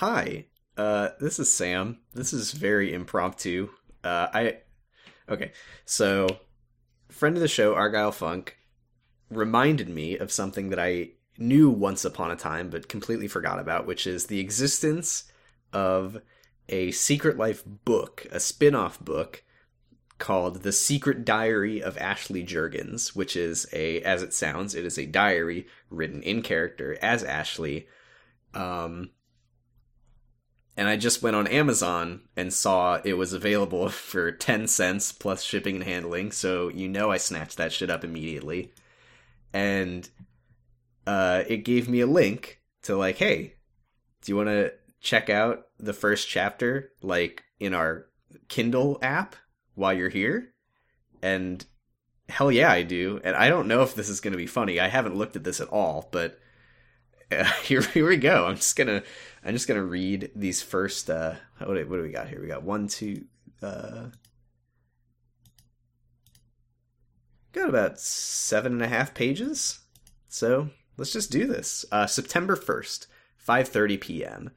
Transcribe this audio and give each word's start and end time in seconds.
Hi, 0.00 0.46
uh, 0.78 1.10
this 1.20 1.38
is 1.38 1.52
Sam. 1.52 1.98
This 2.14 2.32
is 2.32 2.52
very 2.52 2.94
impromptu. 2.94 3.68
Uh, 4.02 4.28
I 4.32 4.56
okay, 5.28 5.52
so 5.84 6.26
friend 7.10 7.36
of 7.36 7.42
the 7.42 7.48
show, 7.48 7.74
Argyle 7.74 8.10
Funk, 8.10 8.56
reminded 9.28 9.90
me 9.90 10.16
of 10.16 10.32
something 10.32 10.70
that 10.70 10.78
I 10.78 11.10
knew 11.36 11.68
once 11.68 12.06
upon 12.06 12.30
a 12.30 12.36
time 12.36 12.70
but 12.70 12.88
completely 12.88 13.28
forgot 13.28 13.58
about, 13.58 13.86
which 13.86 14.06
is 14.06 14.24
the 14.24 14.40
existence 14.40 15.30
of 15.70 16.22
a 16.70 16.92
Secret 16.92 17.36
Life 17.36 17.62
book, 17.66 18.26
a 18.32 18.40
spin-off 18.40 18.98
book 19.00 19.44
called 20.16 20.62
The 20.62 20.72
Secret 20.72 21.26
Diary 21.26 21.82
of 21.82 21.98
Ashley 21.98 22.42
Juergens, 22.42 23.14
which 23.14 23.36
is 23.36 23.66
a 23.70 24.00
as 24.00 24.22
it 24.22 24.32
sounds, 24.32 24.74
it 24.74 24.86
is 24.86 24.98
a 24.98 25.04
diary 25.04 25.66
written 25.90 26.22
in 26.22 26.40
character 26.40 26.96
as 27.02 27.22
Ashley. 27.22 27.86
Um 28.54 29.10
and 30.76 30.88
I 30.88 30.96
just 30.96 31.22
went 31.22 31.36
on 31.36 31.46
Amazon 31.46 32.22
and 32.36 32.52
saw 32.52 33.00
it 33.04 33.14
was 33.14 33.32
available 33.32 33.88
for 33.90 34.32
10 34.32 34.66
cents 34.66 35.12
plus 35.12 35.42
shipping 35.42 35.76
and 35.76 35.84
handling, 35.84 36.32
so 36.32 36.68
you 36.68 36.88
know 36.88 37.10
I 37.10 37.16
snatched 37.16 37.56
that 37.58 37.72
shit 37.72 37.90
up 37.90 38.04
immediately. 38.04 38.72
And 39.52 40.08
uh, 41.06 41.44
it 41.48 41.58
gave 41.58 41.88
me 41.88 42.00
a 42.00 42.06
link 42.06 42.60
to 42.82 42.96
like, 42.96 43.16
hey, 43.16 43.54
do 44.22 44.32
you 44.32 44.36
want 44.36 44.48
to 44.48 44.72
check 45.00 45.28
out 45.28 45.64
the 45.78 45.92
first 45.92 46.28
chapter 46.28 46.92
like 47.02 47.42
in 47.58 47.74
our 47.74 48.06
Kindle 48.48 48.98
app 49.02 49.34
while 49.74 49.92
you're 49.92 50.08
here? 50.08 50.52
And 51.22 51.64
hell 52.28 52.52
yeah, 52.52 52.70
I 52.70 52.82
do. 52.82 53.20
And 53.24 53.36
I 53.36 53.48
don't 53.48 53.68
know 53.68 53.82
if 53.82 53.94
this 53.94 54.08
is 54.08 54.20
going 54.20 54.32
to 54.32 54.38
be 54.38 54.46
funny. 54.46 54.78
I 54.78 54.88
haven't 54.88 55.16
looked 55.16 55.36
at 55.36 55.44
this 55.44 55.60
at 55.60 55.68
all, 55.68 56.08
but 56.12 56.38
uh, 57.30 57.44
here, 57.62 57.82
here 57.82 58.08
we 58.08 58.16
go. 58.16 58.46
I'm 58.46 58.56
just 58.56 58.76
gonna 58.76 59.02
I'm 59.44 59.54
just 59.54 59.68
gonna 59.68 59.84
read 59.84 60.30
these 60.34 60.62
first. 60.62 61.08
Uh, 61.08 61.34
what, 61.58 61.74
do, 61.74 61.88
what 61.88 61.96
do 61.96 62.02
we 62.02 62.10
got 62.10 62.28
here? 62.28 62.40
We 62.40 62.48
got 62.48 62.62
one, 62.62 62.88
two. 62.88 63.24
Uh, 63.62 64.06
got 67.52 67.68
about 67.68 67.98
seven 68.00 68.72
and 68.72 68.82
a 68.82 68.88
half 68.88 69.14
pages. 69.14 69.80
So 70.28 70.70
let's 70.96 71.12
just 71.12 71.30
do 71.30 71.46
this. 71.46 71.84
Uh, 71.90 72.06
September 72.06 72.56
first, 72.56 73.06
five 73.36 73.68
thirty 73.68 73.96
p.m. 73.96 74.50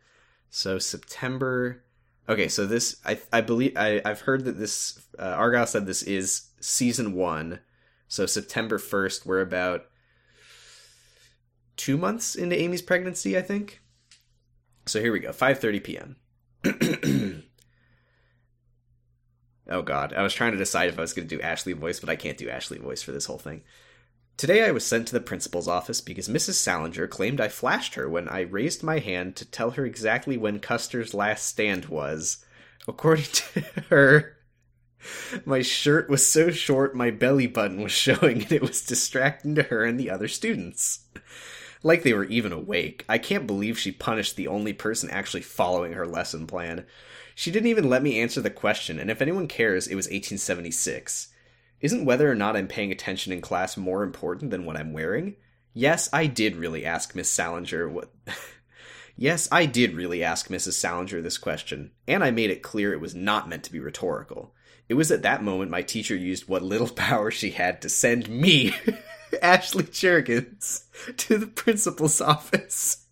So 0.50 0.80
September. 0.80 1.84
Okay, 2.30 2.48
so 2.48 2.66
this 2.66 2.98
I 3.06 3.20
I 3.32 3.42
believe 3.42 3.74
I 3.76 4.02
I've 4.06 4.22
heard 4.22 4.46
that 4.46 4.58
this 4.58 5.02
uh, 5.20 5.36
Argyle 5.38 5.68
said 5.68 5.86
this 5.86 6.04
is 6.04 6.50
season 6.60 7.14
one. 7.14 7.60
So 8.08 8.26
September 8.26 8.78
first, 8.78 9.26
we're 9.26 9.42
about 9.42 9.86
two 11.78 11.98
months 11.98 12.36
into 12.36 12.60
Amy's 12.60 12.82
pregnancy, 12.82 13.38
I 13.38 13.42
think. 13.42 13.82
So 14.86 15.00
here 15.00 15.12
we 15.12 15.20
go, 15.20 15.32
5:30 15.32 15.84
p.m. 15.84 16.16
oh 19.70 19.82
God, 19.82 20.14
I 20.14 20.24
was 20.24 20.34
trying 20.34 20.52
to 20.52 20.58
decide 20.58 20.90
if 20.90 20.98
I 20.98 21.02
was 21.02 21.14
going 21.14 21.28
to 21.28 21.36
do 21.36 21.42
Ashley 21.42 21.74
voice, 21.74 22.00
but 22.00 22.10
I 22.10 22.16
can't 22.16 22.38
do 22.38 22.50
Ashley 22.50 22.78
voice 22.78 23.02
for 23.02 23.12
this 23.12 23.26
whole 23.26 23.38
thing. 23.38 23.64
Today 24.36 24.66
I 24.66 24.72
was 24.72 24.86
sent 24.86 25.08
to 25.08 25.14
the 25.14 25.22
principal's 25.22 25.68
office 25.68 26.02
because 26.02 26.28
Mrs. 26.28 26.54
Salinger 26.56 27.08
claimed 27.08 27.40
I 27.40 27.50
flashed 27.50 27.96
her 27.96 28.10
when 28.10 28.28
I 28.28 28.42
raised 28.42 28.84
my 28.84 29.00
hand 29.00 29.36
to 29.38 29.46
tell 29.46 29.72
her 29.72 29.86
exactly 29.86 30.38
when 30.38 30.60
Custer's 30.60 31.14
last 31.14 31.46
stand 31.46 31.86
was. 31.86 32.44
According 32.88 33.26
to 33.32 33.62
her, 33.90 34.38
my 35.46 35.62
shirt 35.62 36.10
was 36.10 36.28
so 36.28 36.50
short 36.50 36.96
my 36.96 37.12
belly 37.12 37.48
button 37.48 37.82
was 37.82 37.92
showing 37.92 38.42
and 38.44 38.52
it 38.52 38.62
was 38.62 38.82
distracting 38.82 39.56
to 39.56 39.64
her 39.64 39.84
and 39.84 40.00
the 40.00 40.10
other 40.10 40.28
students 40.28 41.06
like 41.84 42.04
they 42.04 42.14
were 42.14 42.24
even 42.26 42.52
awake. 42.52 43.06
I 43.08 43.18
can't 43.18 43.46
believe 43.46 43.78
she 43.78 43.92
punished 43.92 44.36
the 44.36 44.48
only 44.48 44.74
person 44.74 45.10
actually 45.10 45.42
following 45.42 45.94
her 45.94 46.08
lesson 46.08 46.48
plan. 46.48 46.86
She 47.36 47.52
didn't 47.52 47.68
even 47.68 47.90
let 47.90 48.02
me 48.02 48.20
answer 48.20 48.42
the 48.42 48.50
question, 48.50 48.98
and 48.98 49.12
if 49.12 49.22
anyone 49.22 49.48
cares, 49.48 49.88
it 49.88 49.96
was 49.96 50.06
1876. 50.06 51.30
Isn't 51.82 52.06
whether 52.06 52.32
or 52.32 52.36
not 52.36 52.56
I'm 52.56 52.68
paying 52.68 52.92
attention 52.92 53.34
in 53.34 53.42
class 53.42 53.76
more 53.76 54.04
important 54.04 54.52
than 54.52 54.66
what 54.66 54.78
I'm 54.78 54.94
wearing? 54.94 55.36
Yes, 55.74 56.10
I 56.14 56.28
did 56.28 56.56
really 56.56 56.86
ask 56.86 57.14
Miss 57.14 57.30
Salinger 57.30 57.90
what. 57.90 58.10
yes, 59.18 59.50
I 59.52 59.66
did 59.66 59.94
really 59.94 60.24
ask 60.24 60.48
Mrs. 60.48 60.74
Salinger 60.74 61.22
this 61.22 61.38
question, 61.38 61.92
and 62.08 62.24
I 62.24 62.32
made 62.32 62.52
it 62.52 62.62
clear 62.64 62.94
it 62.94 63.02
was 63.02 63.16
not 63.16 63.50
meant 63.50 63.64
to 63.66 63.72
be 63.72 63.80
rhetorical. 63.80 64.54
It 64.88 64.94
was 64.94 65.12
at 65.12 65.24
that 65.24 65.44
moment 65.44 65.72
my 65.72 65.82
teacher 65.82 66.16
used 66.16 66.48
what 66.48 66.62
little 66.62 66.88
power 66.96 67.32
she 67.32 67.52
had 67.52 67.82
to 67.82 67.90
send 67.90 68.30
me 68.30 68.76
Ashley 69.42 69.84
Juergens 69.84 70.84
to 71.18 71.38
the 71.38 71.48
principal's 71.48 72.22
office. 72.22 73.06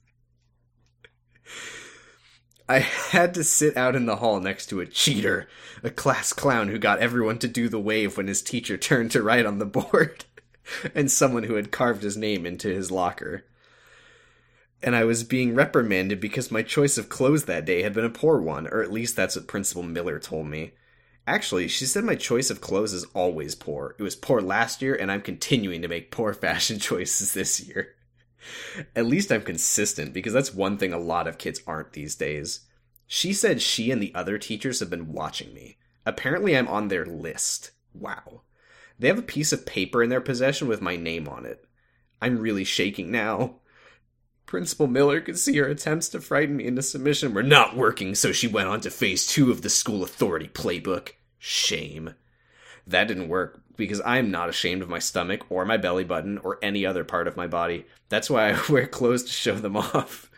I 2.69 2.79
had 2.79 3.33
to 3.33 3.43
sit 3.43 3.75
out 3.75 3.95
in 3.95 4.05
the 4.05 4.17
hall 4.17 4.39
next 4.39 4.67
to 4.67 4.79
a 4.79 4.85
cheater, 4.85 5.49
a 5.83 5.89
class 5.89 6.31
clown 6.31 6.69
who 6.69 6.79
got 6.79 6.99
everyone 6.99 7.37
to 7.39 7.47
do 7.47 7.67
the 7.67 7.79
wave 7.79 8.15
when 8.15 8.27
his 8.27 8.41
teacher 8.41 8.77
turned 8.77 9.11
to 9.11 9.21
write 9.21 9.45
on 9.45 9.59
the 9.59 9.65
board, 9.65 10.23
and 10.95 11.11
someone 11.11 11.43
who 11.43 11.55
had 11.55 11.71
carved 11.71 12.03
his 12.03 12.15
name 12.15 12.45
into 12.45 12.69
his 12.69 12.89
locker. 12.89 13.43
And 14.81 14.95
I 14.95 15.03
was 15.03 15.23
being 15.23 15.53
reprimanded 15.53 16.21
because 16.21 16.49
my 16.49 16.63
choice 16.63 16.97
of 16.97 17.09
clothes 17.09 17.45
that 17.45 17.65
day 17.65 17.81
had 17.83 17.93
been 17.93 18.05
a 18.05 18.09
poor 18.09 18.39
one, 18.39 18.67
or 18.67 18.81
at 18.81 18.91
least 18.91 19.15
that's 19.15 19.35
what 19.35 19.47
Principal 19.47 19.83
Miller 19.83 20.17
told 20.17 20.47
me. 20.47 20.71
Actually, 21.31 21.69
she 21.69 21.85
said 21.85 22.03
my 22.03 22.15
choice 22.15 22.49
of 22.49 22.59
clothes 22.59 22.91
is 22.91 23.05
always 23.13 23.55
poor. 23.55 23.95
It 23.97 24.03
was 24.03 24.17
poor 24.17 24.41
last 24.41 24.81
year, 24.81 24.93
and 24.93 25.09
I'm 25.09 25.21
continuing 25.21 25.81
to 25.81 25.87
make 25.87 26.11
poor 26.11 26.33
fashion 26.47 26.77
choices 26.77 27.33
this 27.33 27.61
year. 27.61 27.95
At 28.97 29.05
least 29.05 29.31
I'm 29.31 29.41
consistent, 29.41 30.11
because 30.11 30.33
that's 30.33 30.53
one 30.53 30.77
thing 30.77 30.91
a 30.91 30.99
lot 30.99 31.29
of 31.29 31.37
kids 31.37 31.61
aren't 31.65 31.93
these 31.93 32.15
days. 32.15 32.67
She 33.07 33.31
said 33.31 33.61
she 33.61 33.91
and 33.91 34.03
the 34.03 34.13
other 34.13 34.37
teachers 34.37 34.81
have 34.81 34.89
been 34.89 35.13
watching 35.13 35.53
me. 35.53 35.77
Apparently, 36.05 36.57
I'm 36.57 36.67
on 36.67 36.89
their 36.89 37.05
list. 37.05 37.71
Wow. 37.93 38.41
They 38.99 39.07
have 39.07 39.19
a 39.19 39.21
piece 39.21 39.53
of 39.53 39.65
paper 39.65 40.03
in 40.03 40.09
their 40.09 40.19
possession 40.19 40.67
with 40.67 40.81
my 40.81 40.97
name 40.97 41.29
on 41.29 41.45
it. 41.45 41.63
I'm 42.21 42.39
really 42.39 42.65
shaking 42.65 43.09
now. 43.09 43.61
Principal 44.45 44.87
Miller 44.87 45.21
could 45.21 45.39
see 45.39 45.55
her 45.59 45.67
attempts 45.67 46.09
to 46.09 46.19
frighten 46.19 46.57
me 46.57 46.65
into 46.65 46.81
submission 46.81 47.33
were 47.33 47.41
not 47.41 47.77
working, 47.77 48.15
so 48.15 48.33
she 48.33 48.47
went 48.47 48.67
on 48.67 48.81
to 48.81 48.91
phase 48.91 49.25
two 49.25 49.49
of 49.49 49.61
the 49.61 49.69
school 49.69 50.03
authority 50.03 50.49
playbook 50.49 51.13
shame. 51.41 52.13
That 52.85 53.07
didn't 53.07 53.29
work 53.29 53.61
because 53.75 54.01
I'm 54.05 54.31
not 54.31 54.47
ashamed 54.47 54.81
of 54.81 54.89
my 54.89 54.99
stomach 54.99 55.45
or 55.49 55.65
my 55.65 55.75
belly 55.75 56.03
button 56.03 56.37
or 56.37 56.59
any 56.61 56.85
other 56.85 57.03
part 57.03 57.27
of 57.27 57.35
my 57.35 57.47
body. 57.47 57.85
That's 58.09 58.29
why 58.29 58.51
I 58.51 58.59
wear 58.69 58.87
clothes 58.87 59.23
to 59.23 59.31
show 59.31 59.55
them 59.55 59.75
off. 59.77 60.29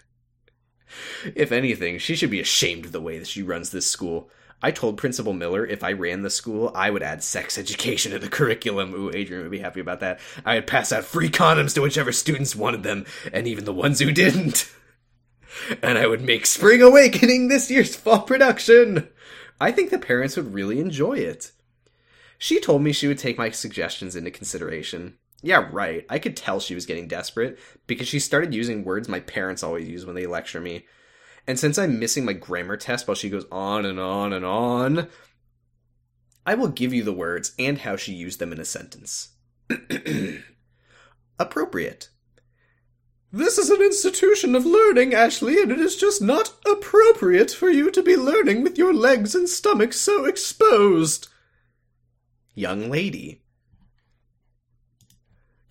if 1.36 1.52
anything, 1.52 2.00
she 2.00 2.16
should 2.16 2.32
be 2.32 2.40
ashamed 2.40 2.86
of 2.86 2.94
the 2.94 3.02
way 3.02 3.20
that 3.20 3.28
she 3.28 3.44
runs 3.44 3.70
this 3.70 3.90
school. 3.90 4.30
I 4.62 4.72
told 4.72 4.98
Principal 4.98 5.34
Miller 5.34 5.66
if 5.66 5.84
I 5.84 5.92
ran 5.92 6.22
the 6.22 6.30
school, 6.30 6.72
I 6.74 6.90
would 6.90 7.04
add 7.04 7.22
sex 7.22 7.58
education 7.58 8.14
to 8.14 8.20
the 8.20 8.30
curriculum. 8.30 8.94
Ooh, 8.94 9.12
Adrian 9.14 9.44
would 9.44 9.52
be 9.52 9.60
happy 9.60 9.82
about 9.82 10.00
that. 10.00 10.22
I 10.46 10.56
would 10.56 10.68
pass 10.68 10.94
out 10.94 11.04
free 11.04 11.30
condoms 11.30 11.74
to 11.74 11.82
whichever 11.82 12.14
students 12.14 12.56
wanted 12.56 12.84
them, 12.84 13.06
and 13.34 13.46
even 13.46 13.66
the 13.66 13.74
ones 13.74 14.00
who 14.00 14.14
didn't. 14.14 14.72
and 15.84 15.98
I 15.98 16.08
would 16.08 16.22
make 16.22 16.46
Spring 16.46 16.82
Awakening 16.82 17.50
this 17.50 17.70
year's 17.70 17.94
fall 17.94 18.22
production. 18.22 19.10
I 19.60 19.72
think 19.72 19.90
the 19.90 20.00
parents 20.00 20.36
would 20.38 20.54
really 20.54 20.80
enjoy 20.80 21.18
it. 21.18 21.52
She 22.38 22.60
told 22.60 22.82
me 22.82 22.92
she 22.92 23.08
would 23.08 23.18
take 23.18 23.38
my 23.38 23.50
suggestions 23.52 24.16
into 24.16 24.32
consideration. 24.32 25.18
Yeah, 25.42 25.70
right. 25.72 26.06
I 26.10 26.20
could 26.20 26.38
tell 26.38 26.60
she 26.60 26.76
was 26.76 26.86
getting 26.86 27.08
desperate 27.08 27.60
because 27.86 28.08
she 28.08 28.20
started 28.20 28.54
using 28.54 28.84
words 28.84 29.08
my 29.10 29.20
parents 29.20 29.64
always 29.64 29.88
use 29.88 30.06
when 30.06 30.16
they 30.16 30.26
lecture 30.26 30.62
me. 30.62 30.86
And 31.46 31.60
since 31.60 31.78
I'm 31.78 32.00
missing 32.00 32.24
my 32.24 32.34
grammar 32.34 32.78
test 32.78 33.08
while 33.08 33.16
she 33.16 33.30
goes 33.30 33.46
on 33.52 33.86
and 33.86 34.00
on 34.00 34.32
and 34.32 34.46
on, 34.46 35.10
I 36.46 36.56
will 36.56 36.70
give 36.70 36.94
you 36.94 37.04
the 37.04 37.14
words 37.14 37.54
and 37.60 37.80
how 37.80 37.96
she 37.96 38.14
used 38.14 38.40
them 38.40 38.54
in 38.54 38.60
a 38.60 38.66
sentence. 38.66 39.30
Appropriate. 41.40 42.10
This 43.36 43.58
is 43.58 43.72
an 43.72 43.82
institution 43.82 44.54
of 44.54 44.64
learning, 44.64 45.16
Ashley, 45.16 45.60
and 45.60 45.72
it 45.72 45.80
is 45.80 45.96
just 45.96 46.22
not 46.22 46.54
appropriate 46.68 47.50
for 47.50 47.68
you 47.68 47.90
to 47.90 48.04
be 48.04 48.16
learning 48.16 48.62
with 48.62 48.78
your 48.78 48.94
legs 48.94 49.34
and 49.34 49.50
stomach 49.50 49.92
so 49.94 50.26
exposed. 50.26 51.30
Young 52.54 52.92
lady. 52.92 53.42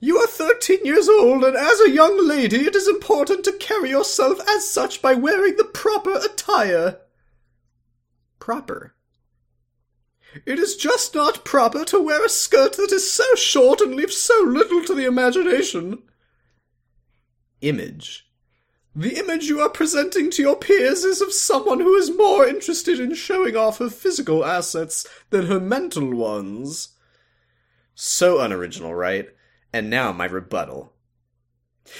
You 0.00 0.18
are 0.18 0.26
13 0.26 0.84
years 0.84 1.08
old, 1.08 1.44
and 1.44 1.56
as 1.56 1.78
a 1.78 1.90
young 1.90 2.26
lady, 2.26 2.66
it 2.66 2.74
is 2.74 2.88
important 2.88 3.44
to 3.44 3.52
carry 3.52 3.90
yourself 3.90 4.40
as 4.48 4.68
such 4.68 5.00
by 5.00 5.14
wearing 5.14 5.56
the 5.56 5.62
proper 5.62 6.16
attire. 6.16 6.98
Proper. 8.40 8.96
It 10.44 10.58
is 10.58 10.74
just 10.74 11.14
not 11.14 11.44
proper 11.44 11.84
to 11.84 12.02
wear 12.02 12.24
a 12.24 12.28
skirt 12.28 12.72
that 12.72 12.90
is 12.90 13.12
so 13.12 13.36
short 13.36 13.80
and 13.80 13.94
leaves 13.94 14.16
so 14.16 14.42
little 14.42 14.82
to 14.82 14.94
the 14.96 15.06
imagination. 15.06 16.02
Image. 17.62 18.28
The 18.94 19.18
image 19.18 19.44
you 19.44 19.60
are 19.60 19.70
presenting 19.70 20.30
to 20.32 20.42
your 20.42 20.56
peers 20.56 21.02
is 21.04 21.22
of 21.22 21.32
someone 21.32 21.80
who 21.80 21.94
is 21.94 22.14
more 22.14 22.46
interested 22.46 23.00
in 23.00 23.14
showing 23.14 23.56
off 23.56 23.78
her 23.78 23.88
physical 23.88 24.44
assets 24.44 25.06
than 25.30 25.46
her 25.46 25.58
mental 25.58 26.14
ones. 26.14 26.90
So 27.94 28.40
unoriginal, 28.40 28.94
right? 28.94 29.28
And 29.72 29.88
now 29.88 30.12
my 30.12 30.26
rebuttal. 30.26 30.91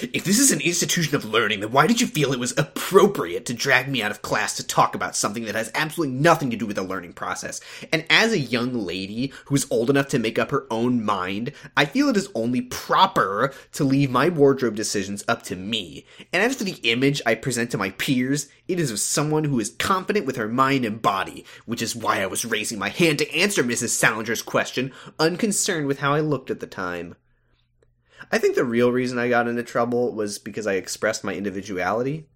If 0.01 0.25
this 0.25 0.39
is 0.39 0.53
an 0.53 0.61
institution 0.61 1.15
of 1.15 1.25
learning, 1.25 1.61
then 1.61 1.73
why 1.73 1.87
did 1.87 2.01
you 2.01 2.07
feel 2.07 2.33
it 2.33 2.39
was 2.39 2.57
appropriate 2.57 3.47
to 3.47 3.55
drag 3.55 3.89
me 3.89 4.03
out 4.03 4.11
of 4.11 4.23
class 4.23 4.57
to 4.57 4.67
talk 4.67 4.95
about 4.95 5.17
something 5.17 5.45
that 5.45 5.55
has 5.55 5.71
absolutely 5.75 6.17
nothing 6.17 6.51
to 6.51 6.57
do 6.57 6.67
with 6.67 6.77
the 6.77 6.83
learning 6.83 7.13
process? 7.13 7.61
And 7.93 8.05
as 8.09 8.33
a 8.33 8.39
young 8.39 8.75
lady 8.75 9.33
who 9.47 9.55
is 9.55 9.67
old 9.71 9.91
enough 9.91 10.09
to 10.09 10.19
make 10.19 10.39
up 10.39 10.51
her 10.51 10.67
own 10.71 11.05
mind, 11.05 11.53
I 11.77 11.85
feel 11.85 12.09
it 12.09 12.17
is 12.17 12.31
only 12.35 12.63
proper 12.63 13.53
to 13.73 13.85
leave 13.85 14.11
my 14.11 14.29
wardrobe 14.29 14.77
decisions 14.77 15.25
up 15.29 15.43
to 15.45 15.57
me. 15.57 16.07
And 16.33 16.43
as 16.43 16.57
for 16.57 16.65
the 16.65 16.81
image 16.83 17.21
I 17.27 17.35
present 17.35 17.71
to 17.73 17.79
my 17.79 17.91
peers, 17.91 18.49
it 18.69 18.81
is 18.81 18.91
of 18.91 19.01
someone 19.01 19.45
who 19.45 19.61
is 19.61 19.71
confident 19.71 20.27
with 20.27 20.37
her 20.37 20.49
mind 20.49 20.85
and 20.85 21.03
body, 21.03 21.45
which 21.67 21.83
is 21.83 21.97
why 21.97 22.23
I 22.23 22.27
was 22.27 22.45
raising 22.45 22.79
my 22.79 22.89
hand 22.89 23.19
to 23.19 23.35
answer 23.35 23.63
Mrs. 23.63 23.91
Salinger's 23.91 24.43
question, 24.43 24.93
unconcerned 25.19 25.87
with 25.87 25.99
how 25.99 26.15
I 26.15 26.21
looked 26.21 26.51
at 26.51 26.61
the 26.61 26.67
time. 26.67 27.17
I 28.31 28.39
think 28.39 28.55
the 28.55 28.65
real 28.65 28.93
reason 28.93 29.19
I 29.19 29.29
got 29.29 29.49
into 29.49 29.63
trouble 29.63 30.15
was 30.15 30.39
because 30.39 30.67
I 30.67 30.75
expressed 30.75 31.25
my 31.25 31.35
individuality. 31.35 32.29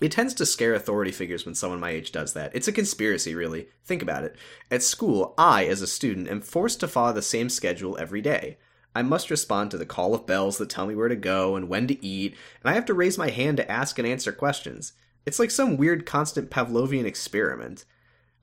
It 0.00 0.12
tends 0.12 0.34
to 0.34 0.46
scare 0.46 0.74
authority 0.74 1.10
figures 1.10 1.46
when 1.46 1.54
someone 1.54 1.80
my 1.80 1.90
age 1.90 2.12
does 2.12 2.34
that. 2.34 2.54
It's 2.54 2.68
a 2.68 2.72
conspiracy, 2.72 3.34
really. 3.34 3.68
Think 3.84 4.02
about 4.02 4.24
it. 4.24 4.36
At 4.70 4.82
school, 4.82 5.34
I, 5.38 5.64
as 5.66 5.80
a 5.80 5.86
student, 5.86 6.28
am 6.28 6.42
forced 6.42 6.80
to 6.80 6.88
follow 6.88 7.14
the 7.14 7.22
same 7.22 7.48
schedule 7.48 7.96
every 7.98 8.20
day. 8.20 8.58
I 8.94 9.02
must 9.02 9.30
respond 9.30 9.70
to 9.70 9.78
the 9.78 9.86
call 9.86 10.14
of 10.14 10.26
bells 10.26 10.58
that 10.58 10.70
tell 10.70 10.86
me 10.86 10.94
where 10.94 11.08
to 11.08 11.16
go 11.16 11.56
and 11.56 11.68
when 11.68 11.86
to 11.86 12.04
eat, 12.04 12.34
and 12.62 12.70
I 12.70 12.74
have 12.74 12.84
to 12.86 12.94
raise 12.94 13.18
my 13.18 13.30
hand 13.30 13.56
to 13.56 13.70
ask 13.70 13.98
and 13.98 14.06
answer 14.06 14.32
questions. 14.32 14.92
It's 15.24 15.38
like 15.38 15.50
some 15.50 15.76
weird 15.76 16.06
constant 16.06 16.50
Pavlovian 16.50 17.04
experiment. 17.04 17.84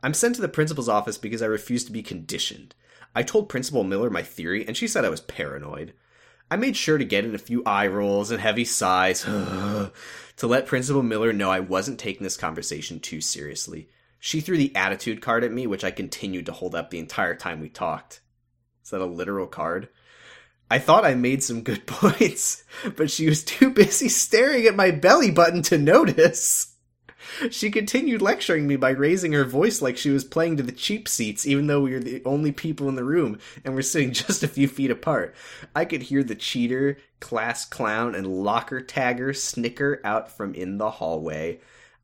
I'm 0.01 0.13
sent 0.13 0.35
to 0.35 0.41
the 0.41 0.49
principal's 0.49 0.89
office 0.89 1.17
because 1.17 1.41
I 1.41 1.47
refuse 1.47 1.85
to 1.85 1.91
be 1.91 2.03
conditioned. 2.03 2.75
I 3.15 3.23
told 3.23 3.47
Principal 3.47 3.83
Miller 3.83 4.09
my 4.09 4.21
theory, 4.21 4.67
and 4.67 4.75
she 4.75 4.87
said 4.87 5.05
I 5.05 5.09
was 5.09 5.21
paranoid. 5.21 5.93
I 6.49 6.55
made 6.55 6.75
sure 6.75 6.97
to 6.97 7.05
get 7.05 7.25
in 7.25 7.33
a 7.33 7.39
few 7.39 7.63
eye 7.65 7.87
rolls 7.87 8.31
and 8.31 8.39
heavy 8.39 8.65
sighs 8.65 9.23
to 9.23 9.91
let 10.41 10.67
Principal 10.67 11.03
Miller 11.03 11.33
know 11.33 11.49
I 11.49 11.59
wasn't 11.59 11.99
taking 11.99 12.23
this 12.23 12.37
conversation 12.37 12.99
too 12.99 13.21
seriously. 13.21 13.89
She 14.19 14.39
threw 14.39 14.57
the 14.57 14.75
attitude 14.75 15.21
card 15.21 15.43
at 15.43 15.51
me, 15.51 15.67
which 15.67 15.83
I 15.83 15.91
continued 15.91 16.45
to 16.45 16.53
hold 16.53 16.75
up 16.75 16.89
the 16.89 16.99
entire 16.99 17.35
time 17.35 17.59
we 17.59 17.69
talked. 17.69 18.21
Is 18.83 18.91
that 18.91 19.01
a 19.01 19.05
literal 19.05 19.47
card? 19.47 19.89
I 20.69 20.79
thought 20.79 21.05
I 21.05 21.13
made 21.13 21.43
some 21.43 21.61
good 21.61 21.85
points, 21.87 22.63
but 22.95 23.11
she 23.11 23.27
was 23.27 23.43
too 23.43 23.69
busy 23.69 24.09
staring 24.09 24.65
at 24.65 24.75
my 24.75 24.91
belly 24.91 25.31
button 25.31 25.61
to 25.63 25.77
notice. 25.77 26.72
She 27.49 27.71
continued 27.71 28.21
lecturing 28.21 28.67
me 28.67 28.75
by 28.75 28.91
raising 28.91 29.31
her 29.33 29.45
voice 29.45 29.81
like 29.81 29.97
she 29.97 30.09
was 30.09 30.23
playing 30.23 30.57
to 30.57 30.63
the 30.63 30.71
cheap 30.71 31.07
seats, 31.07 31.45
even 31.45 31.67
though 31.67 31.81
we 31.81 31.93
were 31.93 31.99
the 31.99 32.21
only 32.25 32.51
people 32.51 32.89
in 32.89 32.95
the 32.95 33.03
room 33.03 33.39
and 33.63 33.75
were 33.75 33.81
sitting 33.81 34.11
just 34.13 34.43
a 34.43 34.47
few 34.47 34.67
feet 34.67 34.91
apart. 34.91 35.35
I 35.75 35.85
could 35.85 36.03
hear 36.03 36.23
the 36.23 36.35
cheater, 36.35 36.97
class 37.19 37.65
clown, 37.65 38.15
and 38.15 38.27
locker 38.27 38.81
tagger 38.81 39.35
snicker 39.35 40.01
out 40.03 40.31
from 40.31 40.53
in 40.53 40.77
the 40.77 40.91
hallway. 40.91 41.59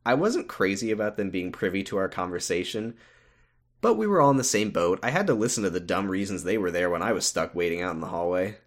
I 0.06 0.14
wasn't 0.14 0.48
crazy 0.48 0.92
about 0.92 1.18
them 1.18 1.30
being 1.30 1.52
privy 1.52 1.84
to 1.84 1.98
our 1.98 2.10
conversation, 2.10 2.96
but 3.82 3.96
we 3.96 4.08
were 4.08 4.22
all 4.22 4.32
in 4.32 4.38
the 4.38 4.44
same 4.44 4.72
boat. 4.72 5.00
I 5.04 5.12
had 5.12 5.28
to 5.28 5.34
listen 5.34 5.64
to 5.64 5.70
the 5.70 5.80
dumb 5.80 6.10
reasons 6.10 6.44
they 6.44 6.58
were 6.58 6.72
there 6.72 6.90
when 6.90 7.02
I 7.02 7.14
was 7.14 7.26
stuck 7.26 7.54
waiting 7.54 7.82
out 7.82 7.94
in 7.94 8.02
the 8.02 8.08
hallway. 8.08 8.58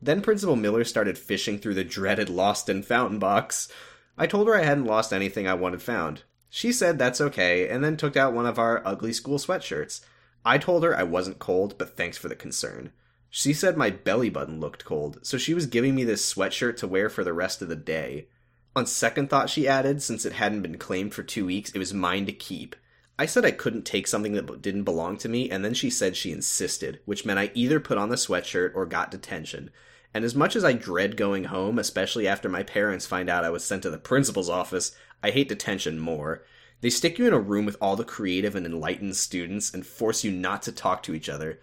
Then 0.00 0.20
Principal 0.20 0.56
Miller 0.56 0.84
started 0.84 1.16
fishing 1.16 1.58
through 1.58 1.74
the 1.74 1.84
dreaded 1.84 2.28
lost 2.28 2.68
and 2.68 2.84
fountain 2.84 3.18
box. 3.18 3.68
I 4.16 4.26
told 4.26 4.46
her 4.48 4.54
I 4.54 4.62
hadn't 4.62 4.84
lost 4.84 5.12
anything 5.12 5.46
I 5.46 5.54
wanted 5.54 5.82
found. 5.82 6.24
She 6.48 6.72
said 6.72 6.98
that's 6.98 7.20
okay, 7.20 7.68
and 7.68 7.82
then 7.82 7.96
took 7.96 8.16
out 8.16 8.34
one 8.34 8.46
of 8.46 8.58
our 8.58 8.82
ugly 8.86 9.12
school 9.12 9.38
sweatshirts. 9.38 10.02
I 10.44 10.58
told 10.58 10.84
her 10.84 10.96
I 10.96 11.02
wasn't 11.02 11.38
cold, 11.38 11.78
but 11.78 11.96
thanks 11.96 12.18
for 12.18 12.28
the 12.28 12.36
concern. 12.36 12.92
She 13.30 13.54
said 13.54 13.78
my 13.78 13.88
belly 13.88 14.28
button 14.28 14.60
looked 14.60 14.84
cold, 14.84 15.18
so 15.22 15.38
she 15.38 15.54
was 15.54 15.64
giving 15.64 15.94
me 15.94 16.04
this 16.04 16.34
sweatshirt 16.34 16.76
to 16.78 16.86
wear 16.86 17.08
for 17.08 17.24
the 17.24 17.32
rest 17.32 17.62
of 17.62 17.68
the 17.68 17.76
day. 17.76 18.28
On 18.76 18.84
second 18.84 19.30
thought, 19.30 19.48
she 19.48 19.66
added, 19.66 20.02
since 20.02 20.26
it 20.26 20.34
hadn't 20.34 20.62
been 20.62 20.76
claimed 20.76 21.14
for 21.14 21.22
two 21.22 21.46
weeks, 21.46 21.70
it 21.70 21.78
was 21.78 21.94
mine 21.94 22.26
to 22.26 22.32
keep. 22.32 22.76
I 23.18 23.26
said 23.26 23.44
I 23.44 23.50
couldn't 23.50 23.84
take 23.84 24.06
something 24.06 24.32
that 24.32 24.62
didn't 24.62 24.84
belong 24.84 25.16
to 25.18 25.28
me, 25.28 25.50
and 25.50 25.64
then 25.64 25.74
she 25.74 25.88
said 25.88 26.16
she 26.16 26.32
insisted, 26.32 27.00
which 27.04 27.24
meant 27.24 27.38
I 27.38 27.50
either 27.54 27.80
put 27.80 27.98
on 27.98 28.08
the 28.08 28.16
sweatshirt 28.16 28.72
or 28.74 28.84
got 28.84 29.10
detention. 29.10 29.70
And 30.14 30.24
as 30.24 30.34
much 30.34 30.56
as 30.56 30.64
I 30.64 30.72
dread 30.72 31.16
going 31.16 31.44
home, 31.44 31.78
especially 31.78 32.28
after 32.28 32.48
my 32.48 32.62
parents 32.62 33.06
find 33.06 33.30
out 33.30 33.44
I 33.44 33.50
was 33.50 33.64
sent 33.64 33.82
to 33.84 33.90
the 33.90 33.98
principal's 33.98 34.50
office, 34.50 34.94
I 35.22 35.30
hate 35.30 35.48
detention 35.48 35.98
more. 35.98 36.42
They 36.82 36.90
stick 36.90 37.18
you 37.18 37.26
in 37.26 37.32
a 37.32 37.38
room 37.38 37.64
with 37.64 37.76
all 37.80 37.96
the 37.96 38.04
creative 38.04 38.54
and 38.54 38.66
enlightened 38.66 39.16
students 39.16 39.72
and 39.72 39.86
force 39.86 40.24
you 40.24 40.30
not 40.30 40.62
to 40.62 40.72
talk 40.72 41.02
to 41.04 41.14
each 41.14 41.28
other. 41.28 41.60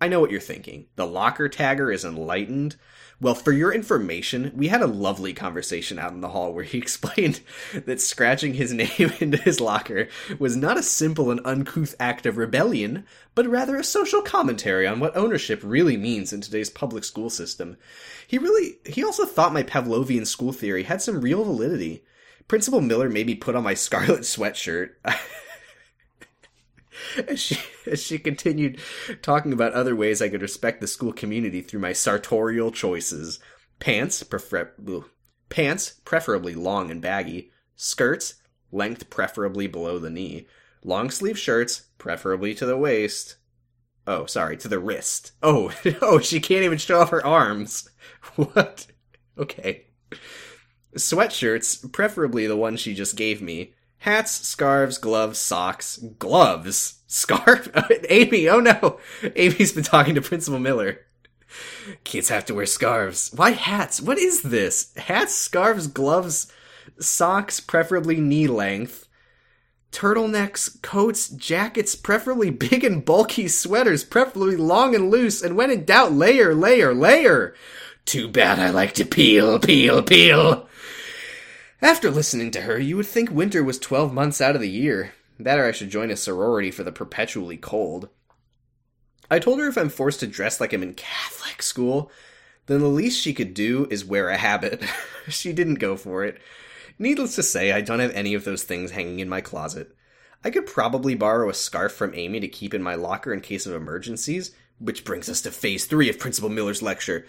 I 0.00 0.08
know 0.08 0.20
what 0.20 0.30
you're 0.30 0.40
thinking. 0.40 0.86
The 0.96 1.06
locker 1.06 1.48
tagger 1.48 1.92
is 1.92 2.04
enlightened. 2.04 2.76
Well, 3.20 3.34
for 3.34 3.50
your 3.50 3.72
information, 3.72 4.52
we 4.54 4.68
had 4.68 4.80
a 4.80 4.86
lovely 4.86 5.32
conversation 5.32 5.98
out 5.98 6.12
in 6.12 6.20
the 6.20 6.28
hall 6.28 6.52
where 6.52 6.62
he 6.62 6.78
explained 6.78 7.40
that 7.74 8.00
scratching 8.00 8.54
his 8.54 8.72
name 8.72 9.12
into 9.20 9.38
his 9.38 9.60
locker 9.60 10.08
was 10.38 10.56
not 10.56 10.78
a 10.78 10.84
simple 10.84 11.30
and 11.30 11.40
uncouth 11.44 11.96
act 11.98 12.26
of 12.26 12.36
rebellion, 12.36 13.04
but 13.34 13.48
rather 13.48 13.76
a 13.76 13.84
social 13.84 14.22
commentary 14.22 14.86
on 14.86 15.00
what 15.00 15.16
ownership 15.16 15.60
really 15.64 15.96
means 15.96 16.32
in 16.32 16.40
today's 16.40 16.70
public 16.70 17.02
school 17.02 17.28
system. 17.28 17.76
He 18.26 18.38
really, 18.38 18.78
he 18.86 19.02
also 19.02 19.26
thought 19.26 19.52
my 19.52 19.64
Pavlovian 19.64 20.26
school 20.26 20.52
theory 20.52 20.84
had 20.84 21.02
some 21.02 21.20
real 21.20 21.44
validity. 21.44 22.04
Principal 22.46 22.80
Miller 22.80 23.10
made 23.10 23.26
me 23.26 23.34
put 23.34 23.56
on 23.56 23.64
my 23.64 23.74
scarlet 23.74 24.20
sweatshirt. 24.20 24.90
as 27.28 27.40
she 27.40 27.58
as 27.86 28.02
she 28.02 28.18
continued 28.18 28.80
talking 29.22 29.52
about 29.52 29.72
other 29.72 29.96
ways 29.96 30.20
I 30.20 30.28
could 30.28 30.42
respect 30.42 30.80
the 30.80 30.86
school 30.86 31.12
community 31.12 31.60
through 31.60 31.80
my 31.80 31.92
sartorial 31.92 32.70
choices: 32.70 33.40
pants, 33.78 34.22
prefer- 34.22 34.72
pants 35.48 36.00
preferably 36.04 36.54
long 36.54 36.90
and 36.90 37.00
baggy, 37.00 37.50
skirts 37.76 38.34
length 38.70 39.08
preferably 39.10 39.66
below 39.66 39.98
the 39.98 40.10
knee, 40.10 40.46
long 40.84 41.10
sleeve 41.10 41.38
shirts 41.38 41.86
preferably 41.98 42.54
to 42.54 42.66
the 42.66 42.76
waist. 42.76 43.36
Oh, 44.06 44.24
sorry, 44.24 44.56
to 44.58 44.68
the 44.68 44.78
wrist. 44.78 45.32
Oh, 45.42 45.72
oh, 46.02 46.18
she 46.18 46.40
can't 46.40 46.64
even 46.64 46.78
show 46.78 47.00
off 47.00 47.10
her 47.10 47.24
arms. 47.24 47.88
What? 48.34 48.88
Okay. 49.38 49.86
Sweatshirts, 50.94 51.92
preferably 51.92 52.46
the 52.46 52.56
one 52.56 52.76
she 52.76 52.92
just 52.94 53.16
gave 53.16 53.40
me, 53.40 53.74
Hats, 53.98 54.46
scarves, 54.46 54.98
gloves, 54.98 55.38
socks, 55.38 55.98
gloves, 56.18 57.00
scarf. 57.06 57.68
Amy, 58.08 58.48
oh 58.48 58.60
no, 58.60 58.98
Amy's 59.34 59.72
been 59.72 59.82
talking 59.84 60.14
to 60.14 60.22
Principal 60.22 60.60
Miller. 60.60 61.04
Kids 62.04 62.28
have 62.28 62.44
to 62.46 62.54
wear 62.54 62.66
scarves. 62.66 63.32
Why 63.34 63.50
hats? 63.50 64.00
What 64.00 64.18
is 64.18 64.42
this? 64.42 64.94
Hats, 64.96 65.34
scarves, 65.34 65.86
gloves, 65.86 66.52
socks, 67.00 67.60
preferably 67.60 68.16
knee 68.20 68.46
length. 68.46 69.08
Turtlenecks, 69.90 70.80
coats, 70.82 71.28
jackets, 71.30 71.94
preferably 71.94 72.50
big 72.50 72.84
and 72.84 73.04
bulky 73.04 73.48
sweaters, 73.48 74.04
preferably 74.04 74.54
long 74.56 74.94
and 74.94 75.10
loose, 75.10 75.42
and 75.42 75.56
when 75.56 75.70
in 75.70 75.84
doubt, 75.84 76.12
layer, 76.12 76.54
layer, 76.54 76.94
layer. 76.94 77.54
Too 78.04 78.28
bad 78.28 78.58
I 78.58 78.70
like 78.70 78.92
to 78.94 79.04
peel, 79.04 79.58
peel, 79.58 80.02
peel. 80.02 80.67
After 81.80 82.10
listening 82.10 82.50
to 82.52 82.62
her, 82.62 82.78
you 82.78 82.96
would 82.96 83.06
think 83.06 83.30
winter 83.30 83.62
was 83.62 83.78
12 83.78 84.12
months 84.12 84.40
out 84.40 84.56
of 84.56 84.60
the 84.60 84.68
year. 84.68 85.12
That 85.38 85.60
or 85.60 85.66
I 85.66 85.72
should 85.72 85.90
join 85.90 86.10
a 86.10 86.16
sorority 86.16 86.72
for 86.72 86.82
the 86.82 86.90
perpetually 86.90 87.56
cold. 87.56 88.08
I 89.30 89.38
told 89.38 89.60
her 89.60 89.68
if 89.68 89.78
I'm 89.78 89.88
forced 89.88 90.20
to 90.20 90.26
dress 90.26 90.60
like 90.60 90.72
I'm 90.72 90.82
in 90.82 90.94
Catholic 90.94 91.62
school, 91.62 92.10
then 92.66 92.80
the 92.80 92.88
least 92.88 93.20
she 93.20 93.32
could 93.32 93.54
do 93.54 93.86
is 93.90 94.04
wear 94.04 94.28
a 94.28 94.36
habit. 94.36 94.82
she 95.28 95.52
didn't 95.52 95.76
go 95.76 95.96
for 95.96 96.24
it. 96.24 96.40
Needless 96.98 97.36
to 97.36 97.44
say, 97.44 97.70
I 97.70 97.80
don't 97.80 98.00
have 98.00 98.10
any 98.12 98.34
of 98.34 98.44
those 98.44 98.64
things 98.64 98.90
hanging 98.90 99.20
in 99.20 99.28
my 99.28 99.40
closet. 99.40 99.94
I 100.42 100.50
could 100.50 100.66
probably 100.66 101.14
borrow 101.14 101.48
a 101.48 101.54
scarf 101.54 101.92
from 101.92 102.14
Amy 102.14 102.40
to 102.40 102.48
keep 102.48 102.74
in 102.74 102.82
my 102.82 102.96
locker 102.96 103.32
in 103.32 103.40
case 103.40 103.66
of 103.66 103.74
emergencies, 103.74 104.52
which 104.80 105.04
brings 105.04 105.28
us 105.28 105.40
to 105.42 105.52
phase 105.52 105.86
three 105.86 106.08
of 106.08 106.18
Principal 106.18 106.50
Miller's 106.50 106.82
lecture. 106.82 107.24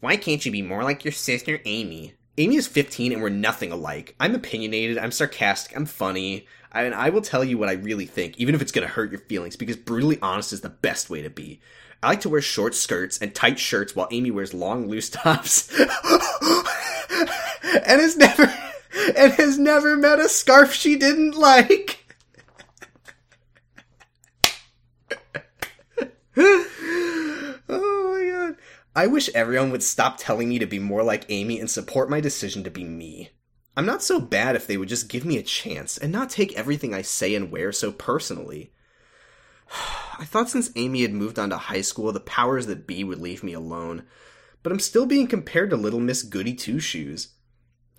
Why 0.00 0.16
can't 0.16 0.44
you 0.44 0.50
be 0.50 0.62
more 0.62 0.82
like 0.82 1.04
your 1.04 1.12
sister 1.12 1.60
Amy? 1.64 2.14
Amy 2.38 2.56
is 2.56 2.68
15 2.68 3.12
and 3.12 3.20
we're 3.20 3.28
nothing 3.28 3.72
alike. 3.72 4.14
I'm 4.20 4.34
opinionated, 4.34 4.96
I'm 4.96 5.10
sarcastic, 5.10 5.76
I'm 5.76 5.86
funny, 5.86 6.46
and 6.70 6.94
I 6.94 7.10
will 7.10 7.20
tell 7.20 7.42
you 7.42 7.58
what 7.58 7.68
I 7.68 7.72
really 7.72 8.06
think, 8.06 8.38
even 8.38 8.54
if 8.54 8.62
it's 8.62 8.70
gonna 8.70 8.86
hurt 8.86 9.10
your 9.10 9.20
feelings, 9.20 9.56
because 9.56 9.76
brutally 9.76 10.20
honest 10.22 10.52
is 10.52 10.60
the 10.60 10.68
best 10.68 11.10
way 11.10 11.20
to 11.20 11.30
be. 11.30 11.60
I 12.00 12.10
like 12.10 12.20
to 12.20 12.28
wear 12.28 12.40
short 12.40 12.76
skirts 12.76 13.18
and 13.18 13.34
tight 13.34 13.58
shirts 13.58 13.96
while 13.96 14.06
Amy 14.12 14.30
wears 14.30 14.54
long, 14.54 14.86
loose 14.86 15.10
tops. 15.10 15.76
and 15.80 15.90
has 18.00 18.16
never 18.16 18.44
and 19.16 19.32
has 19.32 19.58
never 19.58 19.96
met 19.96 20.20
a 20.20 20.28
scarf 20.28 20.72
she 20.72 20.94
didn't 20.94 21.34
like. 21.34 22.04
I 28.98 29.06
wish 29.06 29.30
everyone 29.32 29.70
would 29.70 29.84
stop 29.84 30.16
telling 30.18 30.48
me 30.48 30.58
to 30.58 30.66
be 30.66 30.80
more 30.80 31.04
like 31.04 31.24
Amy 31.28 31.60
and 31.60 31.70
support 31.70 32.10
my 32.10 32.20
decision 32.20 32.64
to 32.64 32.70
be 32.70 32.82
me. 32.82 33.30
I'm 33.76 33.86
not 33.86 34.02
so 34.02 34.18
bad 34.18 34.56
if 34.56 34.66
they 34.66 34.76
would 34.76 34.88
just 34.88 35.08
give 35.08 35.24
me 35.24 35.38
a 35.38 35.42
chance 35.44 35.96
and 35.96 36.10
not 36.10 36.30
take 36.30 36.52
everything 36.54 36.92
I 36.92 37.02
say 37.02 37.36
and 37.36 37.52
wear 37.52 37.70
so 37.70 37.92
personally. 37.92 38.72
I 40.18 40.24
thought 40.24 40.50
since 40.50 40.72
Amy 40.74 41.02
had 41.02 41.12
moved 41.12 41.38
on 41.38 41.50
to 41.50 41.58
high 41.58 41.82
school, 41.82 42.10
the 42.10 42.18
powers 42.18 42.66
that 42.66 42.88
be 42.88 43.04
would 43.04 43.20
leave 43.20 43.44
me 43.44 43.52
alone. 43.52 44.02
but 44.64 44.72
I'm 44.72 44.80
still 44.80 45.06
being 45.06 45.28
compared 45.28 45.70
to 45.70 45.76
Little 45.76 46.00
Miss 46.00 46.24
Goody 46.24 46.54
Two 46.54 46.80
Shoes. 46.80 47.34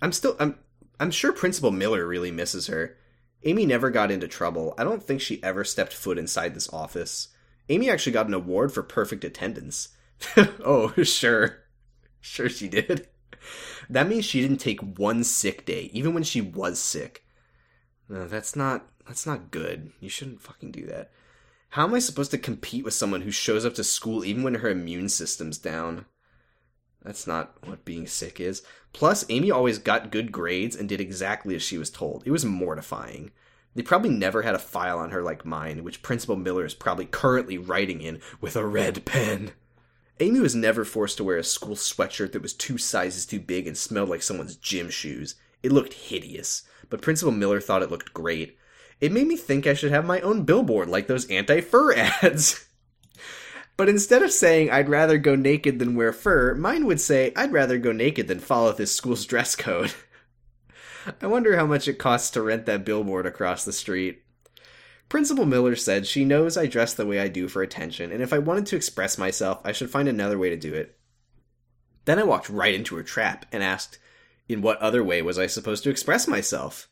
I'm 0.02 0.12
still 0.12 0.36
I'm 0.38 0.58
I'm 1.00 1.12
sure 1.12 1.32
Principal 1.32 1.70
Miller 1.70 2.06
really 2.06 2.30
misses 2.30 2.66
her. 2.66 2.98
Amy 3.44 3.64
never 3.64 3.88
got 3.88 4.10
into 4.10 4.28
trouble. 4.28 4.74
I 4.76 4.84
don't 4.84 5.02
think 5.02 5.22
she 5.22 5.42
ever 5.42 5.64
stepped 5.64 5.94
foot 5.94 6.18
inside 6.18 6.54
this 6.54 6.70
office. 6.74 7.28
Amy 7.70 7.88
actually 7.88 8.12
got 8.12 8.26
an 8.26 8.34
award 8.34 8.74
for 8.74 8.82
perfect 8.82 9.24
attendance. 9.24 9.96
oh, 10.64 10.92
sure. 11.02 11.58
Sure 12.20 12.48
she 12.48 12.68
did. 12.68 13.08
That 13.88 14.08
means 14.08 14.24
she 14.24 14.40
didn't 14.40 14.58
take 14.58 14.98
one 14.98 15.24
sick 15.24 15.64
day, 15.64 15.90
even 15.92 16.14
when 16.14 16.22
she 16.22 16.40
was 16.40 16.78
sick. 16.78 17.24
No, 18.08 18.26
that's 18.26 18.54
not 18.54 18.86
that's 19.06 19.26
not 19.26 19.50
good. 19.50 19.92
You 20.00 20.08
shouldn't 20.08 20.42
fucking 20.42 20.72
do 20.72 20.86
that. 20.86 21.10
How 21.70 21.86
am 21.86 21.94
I 21.94 22.00
supposed 22.00 22.30
to 22.32 22.38
compete 22.38 22.84
with 22.84 22.94
someone 22.94 23.22
who 23.22 23.30
shows 23.30 23.64
up 23.64 23.74
to 23.74 23.84
school 23.84 24.24
even 24.24 24.42
when 24.42 24.56
her 24.56 24.68
immune 24.68 25.08
system's 25.08 25.58
down? 25.58 26.06
That's 27.02 27.26
not 27.26 27.54
what 27.66 27.84
being 27.84 28.06
sick 28.06 28.40
is. 28.40 28.62
Plus, 28.92 29.24
Amy 29.28 29.50
always 29.50 29.78
got 29.78 30.10
good 30.10 30.32
grades 30.32 30.76
and 30.76 30.88
did 30.88 31.00
exactly 31.00 31.54
as 31.54 31.62
she 31.62 31.78
was 31.78 31.90
told. 31.90 32.24
It 32.26 32.30
was 32.30 32.44
mortifying. 32.44 33.30
They 33.74 33.82
probably 33.82 34.10
never 34.10 34.42
had 34.42 34.54
a 34.54 34.58
file 34.58 34.98
on 34.98 35.10
her 35.10 35.22
like 35.22 35.44
mine, 35.44 35.84
which 35.84 36.02
Principal 36.02 36.36
Miller 36.36 36.64
is 36.64 36.74
probably 36.74 37.06
currently 37.06 37.56
writing 37.56 38.00
in 38.00 38.20
with 38.40 38.56
a 38.56 38.66
red 38.66 39.04
pen. 39.04 39.52
Amy 40.20 40.38
was 40.38 40.54
never 40.54 40.84
forced 40.84 41.16
to 41.16 41.24
wear 41.24 41.38
a 41.38 41.44
school 41.44 41.74
sweatshirt 41.74 42.32
that 42.32 42.42
was 42.42 42.52
two 42.52 42.76
sizes 42.76 43.24
too 43.24 43.40
big 43.40 43.66
and 43.66 43.76
smelled 43.76 44.10
like 44.10 44.22
someone's 44.22 44.56
gym 44.56 44.90
shoes. 44.90 45.34
It 45.62 45.72
looked 45.72 45.94
hideous, 45.94 46.64
but 46.90 47.00
Principal 47.00 47.32
Miller 47.32 47.60
thought 47.60 47.82
it 47.82 47.90
looked 47.90 48.12
great. 48.12 48.58
It 49.00 49.12
made 49.12 49.26
me 49.26 49.36
think 49.36 49.66
I 49.66 49.72
should 49.72 49.92
have 49.92 50.04
my 50.04 50.20
own 50.20 50.42
billboard 50.42 50.90
like 50.90 51.06
those 51.06 51.28
anti 51.30 51.62
fur 51.62 51.94
ads. 52.22 52.66
But 53.78 53.88
instead 53.88 54.22
of 54.22 54.30
saying 54.30 54.70
I'd 54.70 54.90
rather 54.90 55.16
go 55.16 55.34
naked 55.34 55.78
than 55.78 55.94
wear 55.94 56.12
fur, 56.12 56.54
mine 56.54 56.84
would 56.84 57.00
say 57.00 57.32
I'd 57.34 57.52
rather 57.52 57.78
go 57.78 57.92
naked 57.92 58.28
than 58.28 58.38
follow 58.38 58.72
this 58.72 58.94
school's 58.94 59.24
dress 59.24 59.56
code. 59.56 59.94
I 61.22 61.26
wonder 61.26 61.56
how 61.56 61.64
much 61.64 61.88
it 61.88 61.94
costs 61.94 62.30
to 62.32 62.42
rent 62.42 62.66
that 62.66 62.84
billboard 62.84 63.24
across 63.24 63.64
the 63.64 63.72
street. 63.72 64.22
Principal 65.10 65.44
Miller 65.44 65.74
said 65.74 66.06
she 66.06 66.24
knows 66.24 66.56
I 66.56 66.66
dress 66.66 66.94
the 66.94 67.04
way 67.04 67.18
I 67.18 67.26
do 67.26 67.48
for 67.48 67.62
attention, 67.62 68.12
and 68.12 68.22
if 68.22 68.32
I 68.32 68.38
wanted 68.38 68.66
to 68.66 68.76
express 68.76 69.18
myself, 69.18 69.60
I 69.64 69.72
should 69.72 69.90
find 69.90 70.08
another 70.08 70.38
way 70.38 70.50
to 70.50 70.56
do 70.56 70.72
it. 70.72 70.96
Then 72.04 72.20
I 72.20 72.22
walked 72.22 72.48
right 72.48 72.72
into 72.72 72.94
her 72.94 73.02
trap 73.02 73.44
and 73.50 73.60
asked, 73.60 73.98
in 74.48 74.62
what 74.62 74.78
other 74.78 75.02
way 75.02 75.20
was 75.20 75.36
I 75.36 75.48
supposed 75.48 75.82
to 75.82 75.90
express 75.90 76.28
myself? 76.28 76.88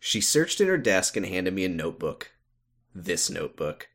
She 0.00 0.18
searched 0.18 0.62
in 0.62 0.66
her 0.66 0.78
desk 0.78 1.14
and 1.14 1.26
handed 1.26 1.52
me 1.52 1.66
a 1.66 1.68
notebook. 1.68 2.32
This 2.94 3.28
notebook. 3.28 3.90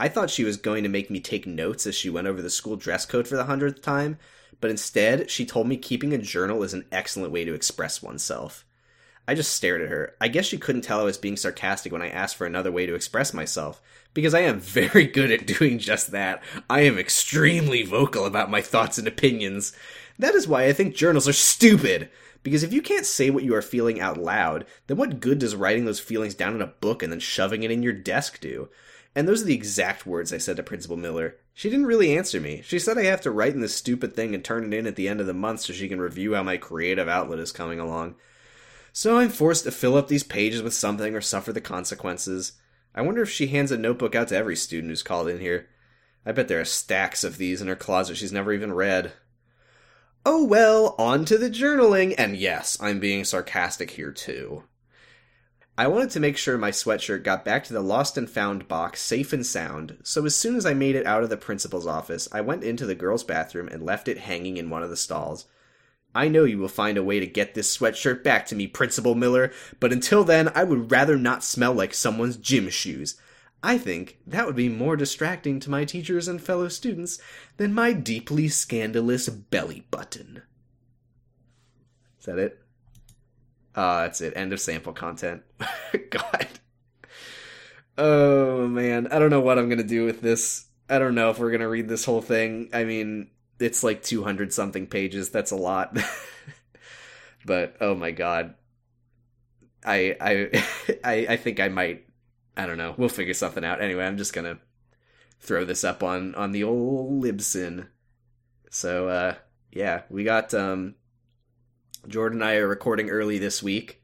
I 0.00 0.08
thought 0.08 0.30
she 0.30 0.44
was 0.44 0.56
going 0.56 0.82
to 0.82 0.88
make 0.88 1.10
me 1.10 1.20
take 1.20 1.46
notes 1.46 1.86
as 1.86 1.94
she 1.94 2.08
went 2.08 2.28
over 2.28 2.40
the 2.40 2.48
school 2.48 2.76
dress 2.76 3.04
code 3.04 3.28
for 3.28 3.36
the 3.36 3.44
hundredth 3.44 3.82
time, 3.82 4.18
but 4.58 4.70
instead, 4.70 5.30
she 5.30 5.44
told 5.44 5.68
me 5.68 5.76
keeping 5.76 6.14
a 6.14 6.18
journal 6.18 6.62
is 6.62 6.72
an 6.72 6.86
excellent 6.90 7.30
way 7.30 7.44
to 7.44 7.52
express 7.52 8.02
oneself. 8.02 8.64
I 9.26 9.34
just 9.34 9.52
stared 9.52 9.80
at 9.80 9.88
her. 9.88 10.16
I 10.20 10.28
guess 10.28 10.46
she 10.46 10.58
couldn't 10.58 10.82
tell 10.82 11.00
I 11.00 11.04
was 11.04 11.18
being 11.18 11.36
sarcastic 11.36 11.92
when 11.92 12.02
I 12.02 12.08
asked 12.08 12.36
for 12.36 12.46
another 12.46 12.72
way 12.72 12.86
to 12.86 12.94
express 12.94 13.32
myself, 13.32 13.80
because 14.14 14.34
I 14.34 14.40
am 14.40 14.60
very 14.60 15.06
good 15.06 15.30
at 15.30 15.46
doing 15.46 15.78
just 15.78 16.10
that. 16.10 16.42
I 16.68 16.80
am 16.80 16.98
extremely 16.98 17.82
vocal 17.84 18.26
about 18.26 18.50
my 18.50 18.60
thoughts 18.60 18.98
and 18.98 19.06
opinions. 19.06 19.72
That 20.18 20.34
is 20.34 20.48
why 20.48 20.64
I 20.64 20.72
think 20.72 20.94
journals 20.94 21.28
are 21.28 21.32
stupid. 21.32 22.10
Because 22.42 22.64
if 22.64 22.72
you 22.72 22.82
can't 22.82 23.06
say 23.06 23.30
what 23.30 23.44
you 23.44 23.54
are 23.54 23.62
feeling 23.62 24.00
out 24.00 24.18
loud, 24.18 24.66
then 24.88 24.96
what 24.96 25.20
good 25.20 25.38
does 25.38 25.54
writing 25.54 25.84
those 25.84 26.00
feelings 26.00 26.34
down 26.34 26.54
in 26.54 26.62
a 26.62 26.66
book 26.66 27.02
and 27.02 27.12
then 27.12 27.20
shoving 27.20 27.62
it 27.62 27.70
in 27.70 27.82
your 27.82 27.92
desk 27.92 28.40
do? 28.40 28.68
And 29.14 29.28
those 29.28 29.42
are 29.42 29.46
the 29.46 29.54
exact 29.54 30.06
words 30.06 30.32
I 30.32 30.38
said 30.38 30.56
to 30.56 30.62
Principal 30.62 30.96
Miller. 30.96 31.36
She 31.54 31.70
didn't 31.70 31.86
really 31.86 32.16
answer 32.16 32.40
me. 32.40 32.62
She 32.64 32.78
said 32.78 32.98
I 32.98 33.04
have 33.04 33.20
to 33.22 33.30
write 33.30 33.54
in 33.54 33.60
this 33.60 33.76
stupid 33.76 34.16
thing 34.16 34.34
and 34.34 34.42
turn 34.42 34.64
it 34.64 34.76
in 34.76 34.86
at 34.86 34.96
the 34.96 35.06
end 35.06 35.20
of 35.20 35.26
the 35.26 35.34
month 35.34 35.60
so 35.60 35.72
she 35.72 35.88
can 35.88 36.00
review 36.00 36.34
how 36.34 36.42
my 36.42 36.56
creative 36.56 37.08
outlet 37.08 37.38
is 37.38 37.52
coming 37.52 37.78
along. 37.78 38.16
So 38.92 39.18
I'm 39.18 39.30
forced 39.30 39.64
to 39.64 39.70
fill 39.70 39.96
up 39.96 40.08
these 40.08 40.22
pages 40.22 40.62
with 40.62 40.74
something 40.74 41.14
or 41.14 41.20
suffer 41.20 41.52
the 41.52 41.60
consequences. 41.60 42.52
I 42.94 43.00
wonder 43.00 43.22
if 43.22 43.30
she 43.30 43.46
hands 43.46 43.72
a 43.72 43.78
notebook 43.78 44.14
out 44.14 44.28
to 44.28 44.36
every 44.36 44.56
student 44.56 44.90
who's 44.90 45.02
called 45.02 45.28
in 45.28 45.40
here. 45.40 45.68
I 46.26 46.32
bet 46.32 46.48
there 46.48 46.60
are 46.60 46.64
stacks 46.64 47.24
of 47.24 47.38
these 47.38 47.62
in 47.62 47.68
her 47.68 47.74
closet 47.74 48.16
she's 48.16 48.32
never 48.32 48.52
even 48.52 48.72
read. 48.72 49.12
Oh 50.24 50.44
well, 50.44 50.94
on 50.98 51.24
to 51.24 51.38
the 51.38 51.50
journaling, 51.50 52.14
and 52.16 52.36
yes, 52.36 52.78
I'm 52.80 53.00
being 53.00 53.24
sarcastic 53.24 53.92
here 53.92 54.12
too. 54.12 54.64
I 55.76 55.88
wanted 55.88 56.10
to 56.10 56.20
make 56.20 56.36
sure 56.36 56.58
my 56.58 56.70
sweatshirt 56.70 57.24
got 57.24 57.46
back 57.46 57.64
to 57.64 57.72
the 57.72 57.80
lost 57.80 58.18
and 58.18 58.28
found 58.28 58.68
box 58.68 59.00
safe 59.00 59.32
and 59.32 59.44
sound, 59.44 59.96
so 60.04 60.24
as 60.26 60.36
soon 60.36 60.54
as 60.54 60.66
I 60.66 60.74
made 60.74 60.94
it 60.94 61.06
out 61.06 61.24
of 61.24 61.30
the 61.30 61.36
principal's 61.38 61.86
office, 61.86 62.28
I 62.30 62.42
went 62.42 62.62
into 62.62 62.86
the 62.86 62.94
girls' 62.94 63.24
bathroom 63.24 63.68
and 63.68 63.82
left 63.82 64.06
it 64.06 64.18
hanging 64.18 64.58
in 64.58 64.70
one 64.70 64.82
of 64.82 64.90
the 64.90 64.96
stalls. 64.96 65.46
I 66.14 66.28
know 66.28 66.44
you 66.44 66.58
will 66.58 66.68
find 66.68 66.98
a 66.98 67.04
way 67.04 67.20
to 67.20 67.26
get 67.26 67.54
this 67.54 67.76
sweatshirt 67.76 68.22
back 68.22 68.46
to 68.46 68.54
me, 68.54 68.66
Principal 68.66 69.14
Miller, 69.14 69.52
but 69.80 69.92
until 69.92 70.24
then, 70.24 70.50
I 70.54 70.64
would 70.64 70.90
rather 70.90 71.16
not 71.16 71.44
smell 71.44 71.72
like 71.72 71.94
someone's 71.94 72.36
gym 72.36 72.68
shoes. 72.68 73.16
I 73.62 73.78
think 73.78 74.18
that 74.26 74.46
would 74.46 74.56
be 74.56 74.68
more 74.68 74.96
distracting 74.96 75.60
to 75.60 75.70
my 75.70 75.84
teachers 75.84 76.28
and 76.28 76.42
fellow 76.42 76.68
students 76.68 77.20
than 77.56 77.72
my 77.72 77.92
deeply 77.92 78.48
scandalous 78.48 79.28
belly 79.28 79.86
button. 79.90 80.42
Is 82.18 82.26
that 82.26 82.38
it? 82.38 82.58
Uh, 83.74 84.02
that's 84.02 84.20
it. 84.20 84.36
End 84.36 84.52
of 84.52 84.60
sample 84.60 84.92
content. 84.92 85.42
God. 86.10 86.48
Oh, 87.96 88.66
man. 88.66 89.06
I 89.08 89.18
don't 89.18 89.30
know 89.30 89.40
what 89.40 89.58
I'm 89.58 89.68
going 89.68 89.78
to 89.78 89.84
do 89.84 90.04
with 90.04 90.20
this. 90.20 90.66
I 90.90 90.98
don't 90.98 91.14
know 91.14 91.30
if 91.30 91.38
we're 91.38 91.50
going 91.50 91.60
to 91.60 91.68
read 91.68 91.88
this 91.88 92.04
whole 92.04 92.20
thing. 92.20 92.68
I 92.72 92.84
mean, 92.84 93.30
it's 93.62 93.84
like 93.84 94.02
200 94.02 94.52
something 94.52 94.86
pages. 94.86 95.30
That's 95.30 95.50
a 95.50 95.56
lot. 95.56 95.96
but, 97.46 97.76
oh 97.80 97.94
my 97.94 98.10
God. 98.10 98.54
I, 99.84 100.16
I, 100.20 100.64
I, 101.04 101.26
I 101.30 101.36
think 101.36 101.60
I 101.60 101.68
might, 101.68 102.06
I 102.56 102.66
don't 102.66 102.78
know. 102.78 102.94
We'll 102.96 103.08
figure 103.08 103.34
something 103.34 103.64
out. 103.64 103.80
Anyway, 103.80 104.04
I'm 104.04 104.18
just 104.18 104.34
going 104.34 104.44
to 104.44 104.60
throw 105.40 105.64
this 105.64 105.84
up 105.84 106.02
on, 106.02 106.34
on 106.34 106.52
the 106.52 106.64
old 106.64 107.22
Libsyn. 107.22 107.88
So, 108.70 109.08
uh, 109.08 109.34
yeah, 109.70 110.02
we 110.08 110.24
got, 110.24 110.54
um, 110.54 110.94
Jordan 112.08 112.42
and 112.42 112.48
I 112.48 112.56
are 112.56 112.68
recording 112.68 113.10
early 113.10 113.38
this 113.38 113.62
week 113.62 114.02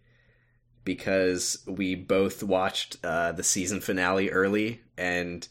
because 0.84 1.58
we 1.66 1.94
both 1.94 2.42
watched 2.42 2.96
uh, 3.04 3.32
the 3.32 3.42
season 3.42 3.80
finale 3.80 4.30
early, 4.30 4.80
and 4.96 5.46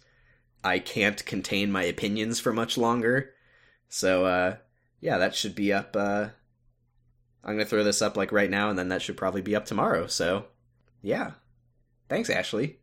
I 0.64 0.80
can't 0.80 1.24
contain 1.26 1.72
my 1.72 1.84
opinions 1.84 2.40
for 2.40 2.52
much 2.52 2.78
longer. 2.78 3.34
So, 3.89 4.25
uh, 4.25 4.56
yeah, 5.00 5.17
that 5.17 5.36
should 5.36 5.56
be 5.56 5.72
up. 5.74 5.96
Uh, 5.96 6.29
I'm 7.44 7.53
gonna 7.56 7.65
throw 7.65 7.84
this 7.84 8.01
up 8.01 8.17
like 8.17 8.32
right 8.32 8.50
now, 8.50 8.70
and 8.70 8.77
then 8.77 8.89
that 8.89 9.01
should 9.01 9.17
probably 9.17 9.41
be 9.41 9.56
up 9.56 9.65
tomorrow. 9.65 10.08
So, 10.08 10.46
yeah, 11.01 11.32
thanks, 12.10 12.29
Ashley. 12.29 12.79